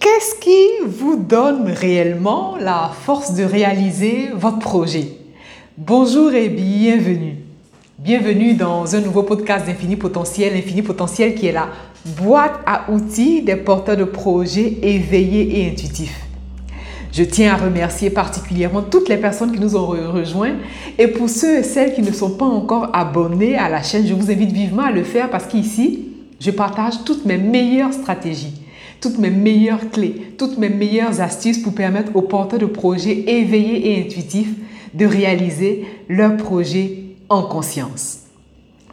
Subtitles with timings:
[0.00, 5.08] Qu'est-ce qui vous donne réellement la force de réaliser votre projet?
[5.76, 7.36] Bonjour et bienvenue.
[7.98, 11.68] Bienvenue dans un nouveau podcast d'Infini Potentiel, Infini Potentiel qui est la
[12.16, 16.24] boîte à outils des porteurs de projets éveillés et intuitifs.
[17.12, 20.54] Je tiens à remercier particulièrement toutes les personnes qui nous ont rejoints
[20.96, 24.14] et pour ceux et celles qui ne sont pas encore abonnés à la chaîne, je
[24.14, 26.06] vous invite vivement à le faire parce qu'ici,
[26.40, 28.59] je partage toutes mes meilleures stratégies,
[29.00, 33.92] toutes mes meilleures clés, toutes mes meilleures astuces pour permettre aux porteurs de projets éveillés
[33.92, 34.52] et intuitifs
[34.94, 38.20] de réaliser leur projet en conscience.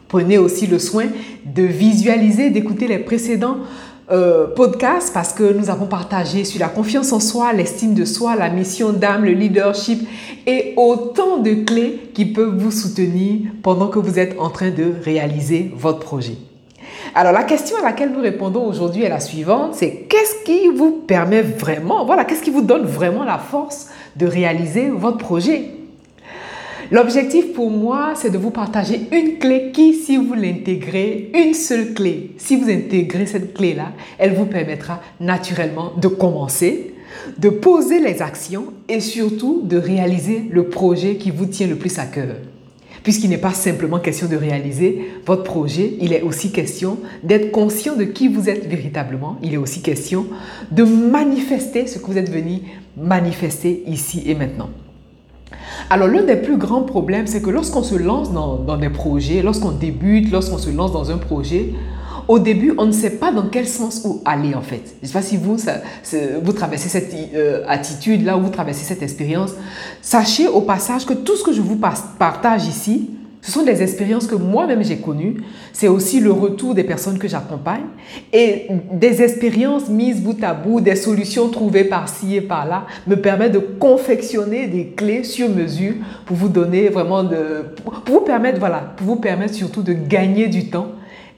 [0.08, 1.06] Prenez aussi le soin
[1.44, 3.58] de visualiser, d'écouter les précédents
[4.10, 8.36] euh, podcast parce que nous avons partagé sur la confiance en soi, l'estime de soi,
[8.36, 10.08] la mission d'âme, le leadership
[10.46, 14.94] et autant de clés qui peuvent vous soutenir pendant que vous êtes en train de
[15.04, 16.38] réaliser votre projet.
[17.14, 21.02] Alors la question à laquelle nous répondons aujourd'hui est la suivante, c'est qu'est-ce qui vous
[21.06, 25.70] permet vraiment, voilà, qu'est-ce qui vous donne vraiment la force de réaliser votre projet?
[26.90, 31.92] L'objectif pour moi, c'est de vous partager une clé qui, si vous l'intégrez, une seule
[31.92, 36.94] clé, si vous intégrez cette clé-là, elle vous permettra naturellement de commencer,
[37.36, 41.98] de poser les actions et surtout de réaliser le projet qui vous tient le plus
[41.98, 42.36] à cœur.
[43.08, 47.96] Puisqu'il n'est pas simplement question de réaliser votre projet, il est aussi question d'être conscient
[47.96, 49.38] de qui vous êtes véritablement.
[49.42, 50.26] Il est aussi question
[50.70, 52.60] de manifester ce que vous êtes venu
[52.98, 54.68] manifester ici et maintenant.
[55.88, 59.72] Alors l'un des plus grands problèmes, c'est que lorsqu'on se lance dans, des projets, lorsqu'on
[59.72, 61.70] débute, lorsqu'on se lance dans un projet,
[62.28, 64.82] au début, on ne sait pas dans quel sens où aller en fait.
[65.00, 65.56] Je ne sais pas si vous,
[66.42, 69.52] vous traversez cette euh, attitude-là, ou vous traversez cette expérience.
[70.02, 71.80] Sachez au passage que tout ce que je vous
[72.18, 75.36] partage ici, ce sont des expériences que moi-même j'ai connues.
[75.72, 77.84] C'est aussi le retour des personnes que j'accompagne
[78.32, 83.52] et des expériences mises bout à bout, des solutions trouvées par-ci et par-là me permettent
[83.52, 85.94] de confectionner des clés sur mesure
[86.26, 90.48] pour vous donner vraiment de, pour vous permettre, voilà, pour vous permettre surtout de gagner
[90.48, 90.88] du temps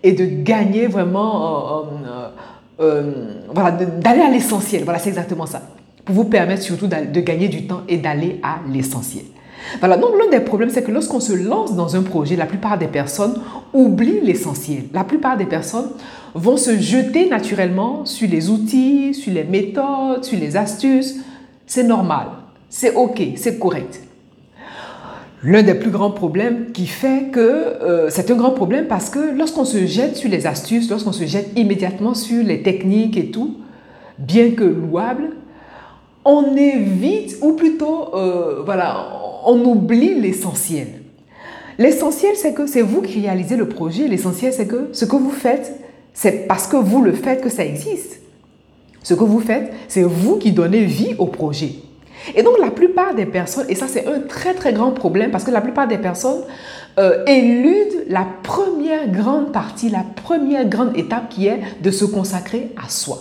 [0.02, 2.28] et de gagner vraiment, euh, euh,
[2.80, 3.12] euh,
[3.52, 4.84] voilà, d'aller à l'essentiel.
[4.84, 5.62] Voilà, c'est exactement ça.
[6.04, 9.24] Pour vous permettre surtout de gagner du temps et d'aller à l'essentiel.
[9.78, 12.78] Voilà, donc l'un des problèmes, c'est que lorsqu'on se lance dans un projet, la plupart
[12.78, 13.34] des personnes
[13.74, 14.84] oublient l'essentiel.
[14.92, 15.90] La plupart des personnes
[16.34, 21.16] vont se jeter naturellement sur les outils, sur les méthodes, sur les astuces.
[21.66, 22.26] C'est normal,
[22.68, 24.00] c'est OK, c'est correct.
[25.42, 29.34] L'un des plus grands problèmes qui fait que euh, c'est un grand problème parce que
[29.34, 33.56] lorsqu'on se jette sur les astuces, lorsqu'on se jette immédiatement sur les techniques et tout,
[34.18, 35.30] bien que louable,
[36.26, 39.06] on évite, ou plutôt, euh, voilà,
[39.46, 40.88] on oublie l'essentiel.
[41.78, 44.06] L'essentiel, c'est que c'est vous qui réalisez le projet.
[44.06, 45.80] L'essentiel, c'est que ce que vous faites,
[46.12, 48.20] c'est parce que vous le faites que ça existe.
[49.02, 51.76] Ce que vous faites, c'est vous qui donnez vie au projet.
[52.34, 55.44] Et donc la plupart des personnes, et ça c'est un très très grand problème parce
[55.44, 56.42] que la plupart des personnes
[56.98, 62.72] euh, éludent la première grande partie, la première grande étape qui est de se consacrer
[62.82, 63.18] à soi.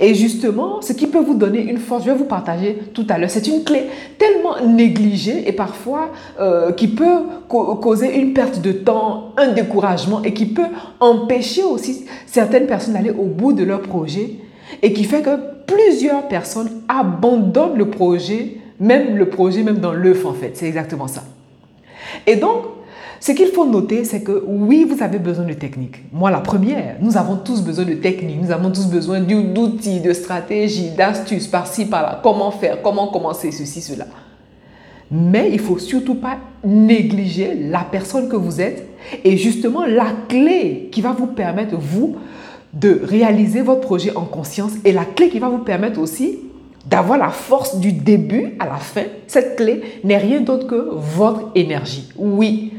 [0.00, 3.18] Et justement, ce qui peut vous donner une force, je vais vous partager tout à
[3.18, 3.84] l'heure, c'est une clé
[4.18, 10.32] tellement négligée et parfois euh, qui peut causer une perte de temps, un découragement et
[10.34, 10.68] qui peut
[11.00, 14.36] empêcher aussi certaines personnes d'aller au bout de leur projet
[14.82, 20.24] et qui fait que plusieurs personnes abandonnent le projet, même le projet, même dans l'œuf
[20.24, 20.52] en fait.
[20.54, 21.24] C'est exactement ça.
[22.26, 22.64] Et donc,
[23.20, 25.96] ce qu'il faut noter, c'est que oui, vous avez besoin de technique.
[26.12, 30.12] Moi, la première, nous avons tous besoin de technique, nous avons tous besoin d'outils, de
[30.12, 32.20] stratégies, d'astuces par-ci, par-là.
[32.22, 34.06] Comment faire, comment commencer, ceci, cela.
[35.10, 38.88] Mais il faut surtout pas négliger la personne que vous êtes
[39.22, 42.16] et justement la clé qui va vous permettre, vous,
[42.72, 46.38] de réaliser votre projet en conscience et la clé qui va vous permettre aussi
[46.86, 49.04] d'avoir la force du début à la fin.
[49.26, 52.08] Cette clé n'est rien d'autre que votre énergie.
[52.16, 52.72] Oui,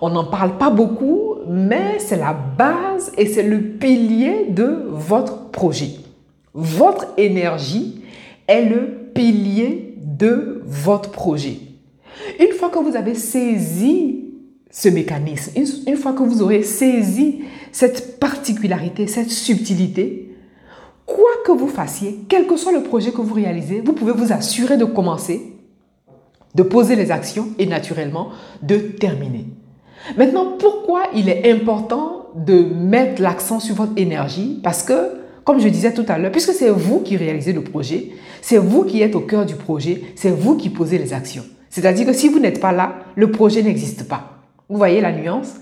[0.00, 5.50] on n'en parle pas beaucoup, mais c'est la base et c'est le pilier de votre
[5.50, 5.90] projet.
[6.54, 8.02] Votre énergie
[8.46, 11.58] est le pilier de votre projet.
[12.38, 14.27] Une fois que vous avez saisi
[14.70, 15.52] ce mécanisme,
[15.86, 17.40] une, fois que vous aurez saisi
[17.72, 20.36] cette particularité, cette subtilité,
[21.06, 24.32] quoi que vous fassiez, quel que soit le projet que vous réalisez, vous pouvez vous
[24.32, 25.54] assurer de commencer,
[26.54, 28.28] de poser les actions et naturellement
[28.62, 29.46] de terminer.
[30.16, 34.60] Maintenant, pourquoi il est important de mettre l'accent sur votre énergie?
[34.62, 38.10] Parce que, comme je disais tout à l'heure, puisque c'est vous qui réalisez le projet,
[38.42, 41.44] c'est vous qui êtes au cœur du projet, c'est vous qui posez les actions.
[41.70, 44.37] C'est-à-dire que si vous n'êtes pas là, le projet n'existe pas.
[44.68, 45.54] Vous voyez la nuance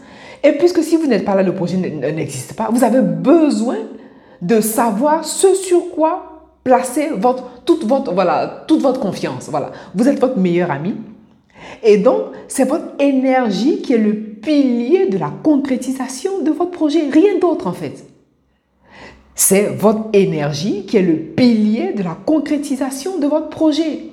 [0.42, 3.76] Et puisque si vous n'êtes pas là, le projet n'existe pas, vous avez besoin
[4.42, 9.48] de savoir ce sur quoi placer votre, toute, votre, voilà, toute votre confiance.
[9.48, 9.70] Voilà.
[9.94, 10.96] Vous êtes votre meilleur ami.
[11.82, 17.08] Et donc, c'est votre énergie qui est le pilier de la concrétisation de votre projet.
[17.10, 18.04] Rien d'autre en fait.
[19.34, 24.12] C'est votre énergie qui est le pilier de la concrétisation de votre projet.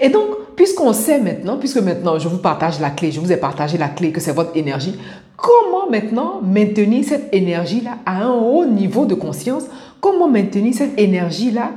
[0.00, 3.36] Et donc, puisqu'on sait maintenant, puisque maintenant je vous partage la clé, je vous ai
[3.36, 4.98] partagé la clé que c'est votre énergie,
[5.36, 9.64] comment maintenant maintenir cette énergie-là à un haut niveau de conscience?
[10.00, 11.72] Comment maintenir cette énergie-là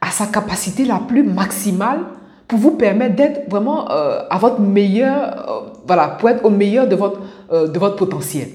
[0.00, 2.00] à sa capacité la plus maximale
[2.46, 6.86] pour vous permettre d'être vraiment euh, à votre meilleur, euh, voilà, pour être au meilleur
[6.86, 8.48] euh, de votre potentiel?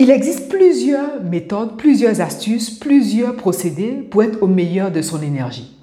[0.00, 5.77] Il existe plusieurs méthodes, plusieurs astuces, plusieurs procédés pour être au meilleur de son énergie.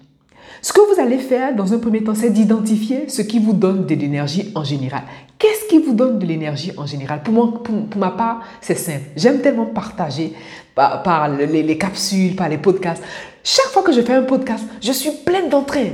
[0.66, 3.86] Ce que vous allez faire dans un premier temps, c'est d'identifier ce qui vous donne
[3.86, 5.04] de l'énergie en général.
[5.38, 7.22] Qu'est-ce qui vous donne de l'énergie en général?
[7.22, 9.04] Pour, moi, pour, ma part, c'est simple.
[9.16, 10.34] J'aime tellement partager
[10.74, 13.04] par, les, les, capsules, par les podcasts.
[13.44, 15.86] Chaque fois que je fais un podcast, je suis pleine d'entrain.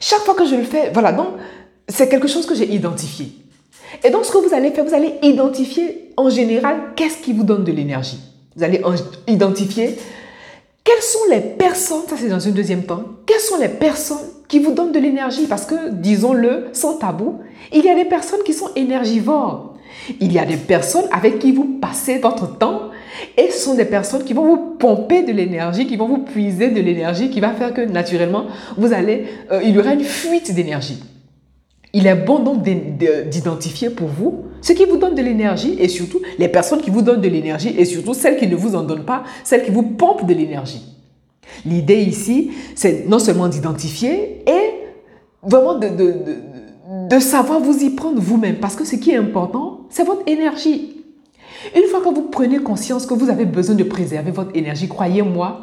[0.00, 1.26] Chaque fois que je le fais, voilà, donc
[1.86, 3.32] c'est quelque chose que j'ai identifié.
[4.02, 7.44] Et donc, ce que vous allez faire, vous allez identifier en général qu'est-ce qui vous
[7.44, 8.18] donne de l'énergie.
[8.56, 8.80] Vous allez
[9.28, 9.98] identifier
[10.84, 14.58] quelles sont les personnes, ça c'est dans un deuxième temps, quelles sont les personnes qui
[14.58, 15.46] vous donnent de l'énergie?
[15.46, 17.40] Parce que, disons-le, sans tabou,
[17.72, 19.74] il y a des personnes qui sont énergivores.
[20.20, 22.90] Il y a des personnes avec qui vous passez votre temps
[23.38, 26.68] et ce sont des personnes qui vont vous pomper de l'énergie, qui vont vous puiser
[26.68, 28.46] de l'énergie, qui va faire que naturellement,
[28.76, 31.02] vous allez, euh, il y aura une fuite d'énergie.
[31.94, 36.20] Il est bon donc d'identifier pour vous ce qui vous donne de l'énergie et surtout
[36.38, 39.04] les personnes qui vous donnent de l'énergie et surtout celles qui ne vous en donnent
[39.04, 40.82] pas, celles qui vous pompent de l'énergie.
[41.66, 44.70] L'idée ici, c'est non seulement d'identifier et
[45.42, 50.22] vraiment de, savoir vous y prendre vous-même parce que ce qui est important, c'est votre
[50.26, 50.96] énergie.
[51.76, 55.62] Une fois que vous prenez conscience que vous avez besoin de préserver votre énergie, croyez-moi,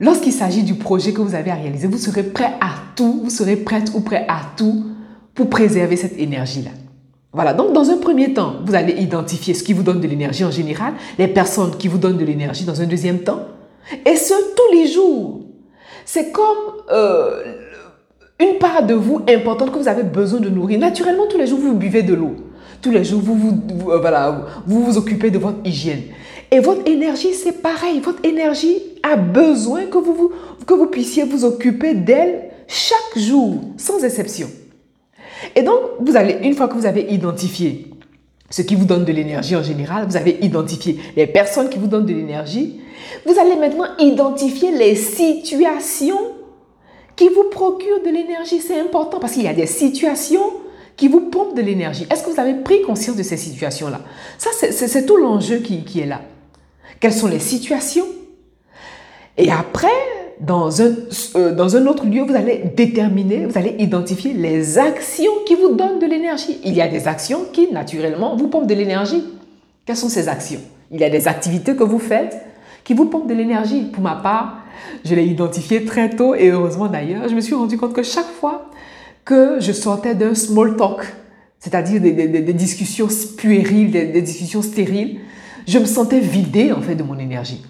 [0.00, 3.30] lorsqu'il s'agit du projet que vous avez à réaliser, vous serez prêt à tout, vous
[3.30, 4.86] serez prête ou prêt à tout
[5.36, 6.72] pour préserver cette énergie-là.
[7.32, 10.44] Voilà, donc dans un premier temps, vous allez identifier ce qui vous donne de l'énergie
[10.44, 13.40] en général, les personnes qui vous donnent de l'énergie dans un deuxième temps,
[14.06, 15.40] et ce, tous les jours.
[16.06, 16.56] C'est comme
[16.90, 17.42] euh,
[18.40, 20.78] une part de vous importante que vous avez besoin de nourrir.
[20.78, 22.34] Naturellement, tous les jours, vous buvez de l'eau.
[22.80, 24.32] Tous les jours, vous vous, euh,
[24.66, 26.02] vous vous occupez de votre hygiène.
[26.50, 28.00] Et votre énergie, c'est pareil.
[28.00, 30.32] Votre énergie a besoin que vous, vous,
[30.66, 34.48] que vous puissiez vous occuper d'elle chaque jour, sans exception.
[35.54, 37.90] Et donc, vous allez, une fois que vous avez identifié
[38.50, 41.86] ce qui vous donne de l'énergie en général, vous avez identifié les personnes qui vous
[41.86, 42.80] donnent de l'énergie,
[43.26, 46.18] vous allez maintenant identifier les situations
[47.14, 48.60] qui vous procurent de l'énergie.
[48.60, 50.52] C'est important parce qu'il y a des situations
[50.96, 52.06] qui vous pompent de l'énergie.
[52.10, 54.00] Est-ce que vous avez pris conscience de ces situations-là?
[54.38, 56.22] Ça, c'est tout l'enjeu qui, qui est là.
[57.00, 58.06] Quelles sont les situations?
[59.36, 59.88] Et après,
[60.40, 60.94] dans un,
[61.36, 65.74] euh, dans un autre lieu, vous allez déterminer, vous allez identifier les actions qui vous
[65.74, 66.58] donnent de l'énergie.
[66.64, 69.24] Il y a des actions qui, naturellement, vous pompent de l'énergie.
[69.84, 70.60] Quelles sont ces actions?
[70.90, 72.36] Il y a des activités que vous faites
[72.84, 73.82] qui vous pompent de l'énergie.
[73.82, 74.62] Pour ma part,
[75.04, 78.30] je l'ai identifié très tôt et heureusement d'ailleurs, je me suis rendu compte que chaque
[78.40, 78.70] fois
[79.24, 81.02] que je sortais d'un small talk,
[81.58, 85.18] c'est-à-dire des, des, discussions puériles, des, des discussions stériles,
[85.66, 87.62] je me sentais vidée en fait de mon énergie.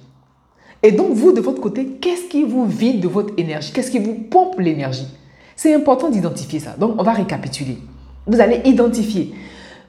[0.82, 3.72] Et donc, vous, de votre côté, qu'est-ce qui vous vide de votre énergie?
[3.72, 5.08] Qu'est-ce qui vous pompe l'énergie?
[5.56, 6.76] C'est important d'identifier ça.
[6.78, 7.78] Donc, on va récapituler.
[8.26, 9.34] Vous allez identifier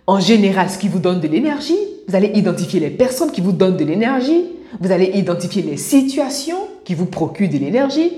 [0.07, 1.77] en général ce qui vous donne de l'énergie.
[2.07, 4.45] Vous allez identifier les personnes qui vous donnent de l'énergie.
[4.79, 8.11] Vous allez identifier les situations qui vous procurent de l'énergie.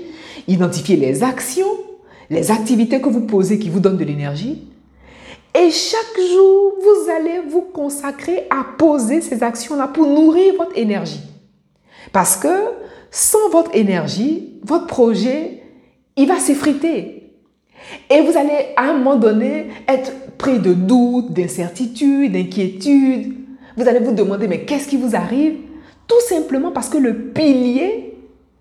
[0.48, 1.66] Identifier les actions,
[2.30, 4.62] les activités que vous posez qui vous donnent de l'énergie.
[5.54, 11.20] Et chaque jour, vous allez vous consacrer à poser ces actions-là pour nourrir votre énergie.
[12.10, 12.48] Parce que
[13.10, 15.62] sans votre énergie, votre projet,
[16.16, 17.30] il va s'effriter.
[18.10, 23.34] Et vous allez à un moment donné être pris de doutes, d'incertitudes, d'inquiétudes.
[23.76, 25.54] Vous allez vous demander, mais qu'est-ce qui vous arrive?
[26.06, 28.14] Tout simplement parce que le pilier,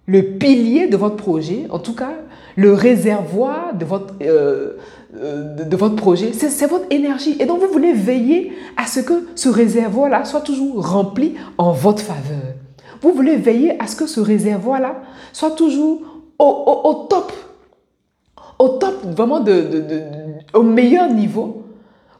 [0.05, 2.13] le pilier de votre projet, en tout cas,
[2.55, 4.73] le réservoir de votre, euh,
[5.15, 7.37] euh, de, votre projet, c'est votre énergie.
[7.39, 12.01] Et donc, vous voulez veiller à ce que ce réservoir-là soit toujours rempli en votre
[12.01, 12.55] faveur.
[13.01, 15.01] Vous voulez veiller à ce que ce réservoir-là
[15.33, 16.01] soit toujours
[16.37, 17.31] au, top,
[18.59, 19.85] au top, vraiment de,
[20.53, 21.63] au meilleur niveau.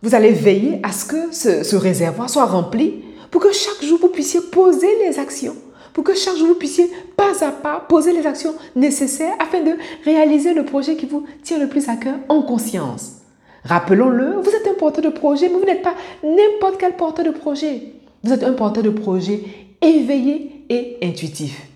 [0.03, 4.09] Vous allez veiller à ce que ce, réservoir soit rempli pour que chaque jour vous
[4.09, 5.55] puissiez poser les actions,
[5.93, 9.71] pour que chaque jour vous puissiez pas à pas poser les actions nécessaires afin de
[10.03, 13.17] réaliser le projet qui vous tient le plus à cœur en conscience.
[13.63, 17.31] Rappelons-le, vous êtes un porteur de projet, mais vous n'êtes pas n'importe quel porteur de
[17.31, 17.93] projet.
[18.23, 19.43] Vous êtes un porteur de projet
[19.81, 21.67] éveillé et intuitif.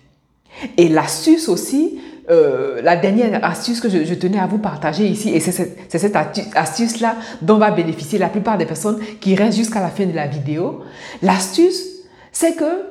[0.78, 2.00] Et l'astuce aussi,
[2.30, 6.16] euh, la dernière astuce que je, tenais à vous partager ici, et c'est cette,
[6.56, 10.26] astuce-là dont va bénéficier la plupart des personnes qui restent jusqu'à la fin de la
[10.26, 10.80] vidéo.
[11.22, 11.84] L'astuce,
[12.32, 12.86] c'est que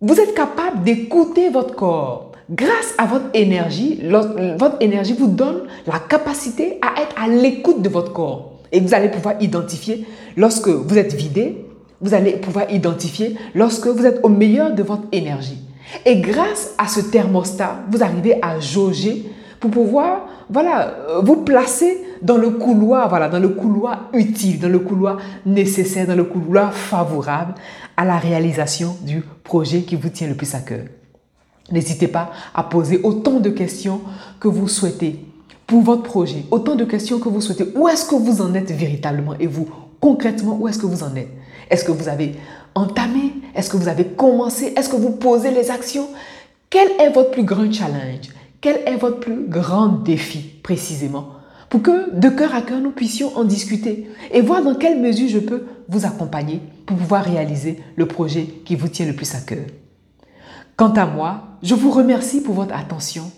[0.00, 2.32] vous êtes capable d'écouter votre corps.
[2.50, 4.00] Grâce à votre énergie,
[4.58, 8.52] votre énergie vous donne la capacité à être à l'écoute de votre corps.
[8.72, 11.65] Et vous allez pouvoir identifier lorsque vous êtes vidé,
[12.00, 15.58] vous allez pouvoir identifier lorsque vous êtes au meilleur de votre énergie.
[16.04, 22.02] Et grâce à ce thermostat, vous arrivez à jauger pour pouvoir voilà, euh, vous placer
[22.22, 26.72] dans le couloir, voilà, dans le couloir utile, dans le couloir nécessaire, dans le couloir
[26.72, 27.54] favorable
[27.96, 30.84] à la réalisation du projet qui vous tient le plus à cœur.
[31.70, 34.00] N'hésitez pas à poser autant de questions
[34.38, 35.24] que vous souhaitez
[35.66, 37.66] pour votre projet, autant de questions que vous souhaitez.
[37.74, 39.34] Où est-ce que vous en êtes véritablement?
[39.40, 39.68] Et vous,
[40.00, 41.30] concrètement, où est-ce que vous en êtes?
[41.70, 42.36] Est-ce que vous avez
[42.74, 43.32] entamé?
[43.54, 44.72] Est-ce que vous avez commencé?
[44.76, 46.08] Est-ce que vous posez les actions?
[46.70, 48.30] Quel est votre plus grand challenge?
[48.60, 51.28] Quel est votre plus grand défi précisément?
[51.68, 55.28] Pour que de cœur à cœur, nous puissions en discuter et voir dans quelle mesure
[55.28, 59.40] je peux vous accompagner pour pouvoir réaliser le projet qui vous tient le plus à
[59.40, 59.64] cœur.
[60.76, 63.30] Quant à moi, je vous remercie pour votre attention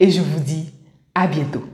[0.00, 0.70] et je vous dis
[1.14, 1.64] à bientôt.